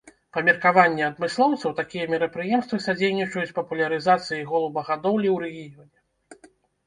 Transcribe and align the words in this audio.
Па 0.35 0.41
меркаванні 0.45 1.03
адмыслоўцаў, 1.07 1.73
такія 1.79 2.05
мерапрыемствы 2.13 2.79
садзейнічаюць 2.87 3.55
папулярызацыі 3.59 4.47
голубагадоўлі 4.53 5.29
ў 5.35 5.37
рэгіёне. 5.45 6.49